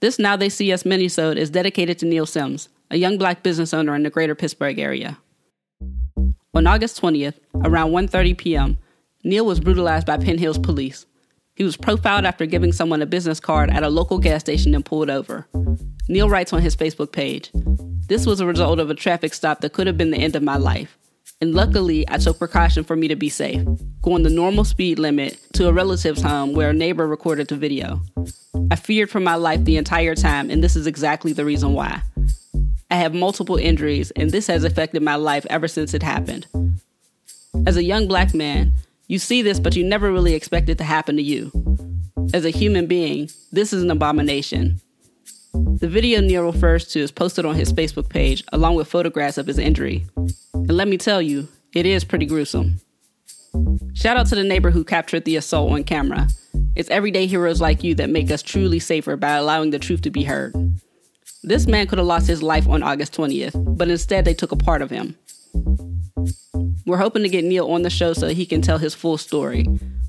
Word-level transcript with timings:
This 0.00 0.20
Now 0.20 0.36
They 0.36 0.48
See 0.48 0.72
Us 0.72 0.84
minisode 0.84 1.36
is 1.36 1.50
dedicated 1.50 1.98
to 1.98 2.06
Neil 2.06 2.24
Sims, 2.24 2.68
a 2.88 2.96
young 2.96 3.18
black 3.18 3.42
business 3.42 3.74
owner 3.74 3.96
in 3.96 4.04
the 4.04 4.10
greater 4.10 4.36
Pittsburgh 4.36 4.78
area. 4.78 5.18
On 6.54 6.68
August 6.68 7.02
20th, 7.02 7.34
around 7.64 7.90
1:30 7.90 8.38
p.m., 8.38 8.78
Neil 9.24 9.44
was 9.44 9.58
brutalized 9.58 10.06
by 10.06 10.16
Penn 10.16 10.38
Hills 10.38 10.58
police. 10.58 11.04
He 11.56 11.64
was 11.64 11.76
profiled 11.76 12.24
after 12.24 12.46
giving 12.46 12.72
someone 12.72 13.02
a 13.02 13.06
business 13.06 13.40
card 13.40 13.70
at 13.70 13.82
a 13.82 13.88
local 13.88 14.18
gas 14.18 14.40
station 14.40 14.72
and 14.72 14.84
pulled 14.84 15.10
over. 15.10 15.48
Neil 16.08 16.30
writes 16.30 16.52
on 16.52 16.62
his 16.62 16.76
Facebook 16.76 17.10
page, 17.10 17.50
This 18.06 18.24
was 18.24 18.38
a 18.38 18.46
result 18.46 18.78
of 18.78 18.90
a 18.90 18.94
traffic 18.94 19.34
stop 19.34 19.62
that 19.62 19.72
could 19.72 19.88
have 19.88 19.98
been 19.98 20.12
the 20.12 20.18
end 20.18 20.36
of 20.36 20.44
my 20.44 20.56
life. 20.56 20.96
And 21.40 21.54
luckily, 21.54 22.08
I 22.08 22.18
took 22.18 22.38
precaution 22.38 22.84
for 22.84 22.94
me 22.94 23.08
to 23.08 23.16
be 23.16 23.28
safe, 23.28 23.66
going 24.02 24.22
the 24.22 24.30
normal 24.30 24.64
speed 24.64 25.00
limit 25.00 25.40
to 25.54 25.66
a 25.66 25.72
relative's 25.72 26.22
home 26.22 26.52
where 26.52 26.70
a 26.70 26.72
neighbor 26.72 27.06
recorded 27.08 27.48
the 27.48 27.56
video. 27.56 28.00
I 28.70 28.76
feared 28.76 29.10
for 29.10 29.20
my 29.20 29.34
life 29.34 29.64
the 29.64 29.76
entire 29.76 30.14
time, 30.14 30.50
and 30.50 30.62
this 30.62 30.76
is 30.76 30.86
exactly 30.86 31.32
the 31.32 31.44
reason 31.44 31.72
why. 31.72 32.02
I 32.90 32.96
have 32.96 33.14
multiple 33.14 33.56
injuries, 33.56 34.10
and 34.12 34.30
this 34.30 34.46
has 34.46 34.64
affected 34.64 35.02
my 35.02 35.16
life 35.16 35.46
ever 35.50 35.68
since 35.68 35.94
it 35.94 36.02
happened. 36.02 36.46
As 37.66 37.76
a 37.76 37.84
young 37.84 38.08
black 38.08 38.34
man, 38.34 38.74
you 39.06 39.18
see 39.18 39.42
this, 39.42 39.58
but 39.58 39.74
you 39.74 39.84
never 39.84 40.12
really 40.12 40.34
expect 40.34 40.68
it 40.68 40.78
to 40.78 40.84
happen 40.84 41.16
to 41.16 41.22
you. 41.22 41.50
As 42.34 42.44
a 42.44 42.50
human 42.50 42.86
being, 42.86 43.30
this 43.52 43.72
is 43.72 43.82
an 43.82 43.90
abomination. 43.90 44.80
The 45.54 45.88
video 45.88 46.20
Neil 46.20 46.44
refers 46.44 46.86
to 46.88 47.00
is 47.00 47.10
posted 47.10 47.46
on 47.46 47.54
his 47.54 47.72
Facebook 47.72 48.10
page 48.10 48.44
along 48.52 48.74
with 48.74 48.88
photographs 48.88 49.38
of 49.38 49.46
his 49.46 49.58
injury. 49.58 50.04
And 50.52 50.72
let 50.72 50.88
me 50.88 50.98
tell 50.98 51.22
you, 51.22 51.48
it 51.72 51.86
is 51.86 52.04
pretty 52.04 52.26
gruesome. 52.26 52.80
Shout 53.94 54.16
out 54.16 54.26
to 54.26 54.34
the 54.34 54.44
neighbor 54.44 54.70
who 54.70 54.84
captured 54.84 55.24
the 55.24 55.36
assault 55.36 55.72
on 55.72 55.84
camera. 55.84 56.28
It's 56.78 56.90
everyday 56.90 57.26
heroes 57.26 57.60
like 57.60 57.82
you 57.82 57.96
that 57.96 58.08
make 58.08 58.30
us 58.30 58.40
truly 58.40 58.78
safer 58.78 59.16
by 59.16 59.32
allowing 59.32 59.70
the 59.70 59.80
truth 59.80 60.02
to 60.02 60.10
be 60.10 60.22
heard. 60.22 60.54
This 61.42 61.66
man 61.66 61.88
could 61.88 61.98
have 61.98 62.06
lost 62.06 62.28
his 62.28 62.40
life 62.40 62.68
on 62.68 62.84
August 62.84 63.16
20th, 63.16 63.76
but 63.76 63.90
instead 63.90 64.24
they 64.24 64.32
took 64.32 64.52
a 64.52 64.56
part 64.56 64.80
of 64.80 64.88
him. 64.88 65.18
We're 66.86 66.98
hoping 66.98 67.24
to 67.24 67.28
get 67.28 67.44
Neil 67.44 67.68
on 67.68 67.82
the 67.82 67.90
show 67.90 68.12
so 68.12 68.28
he 68.28 68.46
can 68.46 68.62
tell 68.62 68.78
his 68.78 68.94
full 68.94 69.18
story. 69.18 69.66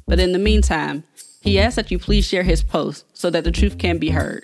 But 0.08 0.20
in 0.20 0.32
the 0.32 0.38
meantime, 0.38 1.04
he 1.42 1.58
asks 1.58 1.76
that 1.78 1.90
you 1.90 1.98
please 1.98 2.28
share 2.28 2.44
his 2.44 2.62
post 2.62 3.04
so 3.18 3.32
that 3.32 3.46
the 3.46 3.52
truth 3.52 3.80
can 3.80 3.98
be 3.98 4.12
heard. 4.12 4.44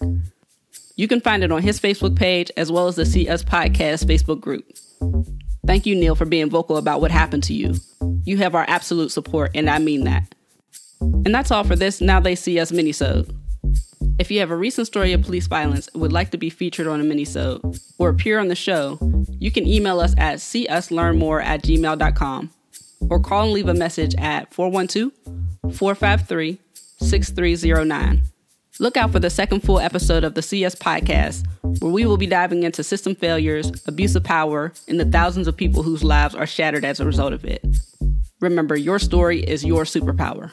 You 0.95 1.07
can 1.07 1.21
find 1.21 1.43
it 1.43 1.51
on 1.51 1.61
his 1.61 1.79
Facebook 1.79 2.15
page 2.15 2.49
as 2.57 2.71
well 2.71 2.87
as 2.87 2.95
the 2.95 3.05
See 3.05 3.29
Us 3.29 3.43
Podcast 3.43 4.05
Facebook 4.05 4.41
group. 4.41 4.65
Thank 5.67 5.85
you, 5.85 5.93
Neil, 5.93 6.15
for 6.15 6.25
being 6.25 6.49
vocal 6.49 6.77
about 6.77 7.01
what 7.01 7.11
happened 7.11 7.43
to 7.43 7.53
you. 7.53 7.75
You 8.23 8.37
have 8.37 8.55
our 8.55 8.65
absolute 8.67 9.11
support, 9.11 9.51
and 9.53 9.69
I 9.69 9.77
mean 9.77 10.05
that. 10.05 10.33
And 11.01 11.33
that's 11.33 11.51
all 11.51 11.63
for 11.63 11.75
this 11.75 12.01
Now 12.01 12.19
They 12.19 12.35
See 12.35 12.59
Us 12.59 12.71
minisode. 12.71 13.33
If 14.17 14.31
you 14.31 14.39
have 14.39 14.51
a 14.51 14.55
recent 14.55 14.87
story 14.87 15.11
of 15.13 15.23
police 15.23 15.47
violence 15.47 15.89
and 15.93 16.01
would 16.01 16.13
like 16.13 16.31
to 16.31 16.37
be 16.37 16.49
featured 16.49 16.87
on 16.87 17.01
a 17.01 17.03
minisode 17.03 17.79
or 17.97 18.09
appear 18.09 18.39
on 18.39 18.47
the 18.47 18.55
show, 18.55 18.97
you 19.39 19.51
can 19.51 19.67
email 19.67 19.99
us 19.99 20.13
at 20.17 20.37
seeuslearnmore 20.37 21.43
at 21.43 21.63
gmail.com 21.63 22.51
or 23.09 23.19
call 23.19 23.43
and 23.43 23.53
leave 23.53 23.67
a 23.67 23.73
message 23.73 24.15
at 24.15 24.53
412 24.53 25.11
453 25.75 26.59
6309. 26.99 28.23
Look 28.79 28.97
out 28.97 29.11
for 29.11 29.19
the 29.19 29.29
second 29.29 29.61
full 29.61 29.79
episode 29.79 30.25
of 30.25 30.33
the 30.33 30.41
See 30.41 30.65
Us 30.65 30.75
podcast, 30.75 31.45
where 31.81 31.91
we 31.91 32.05
will 32.05 32.17
be 32.17 32.27
diving 32.27 32.63
into 32.63 32.83
system 32.83 33.15
failures, 33.15 33.71
abuse 33.87 34.15
of 34.15 34.23
power, 34.23 34.73
and 34.87 34.99
the 34.99 35.05
thousands 35.05 35.47
of 35.47 35.55
people 35.55 35.81
whose 35.81 36.03
lives 36.03 36.35
are 36.35 36.47
shattered 36.47 36.83
as 36.83 36.99
a 36.99 37.05
result 37.05 37.31
of 37.31 37.45
it. 37.45 37.65
Remember, 38.41 38.75
your 38.75 38.99
story 38.99 39.39
is 39.39 39.63
your 39.63 39.83
superpower. 39.83 40.51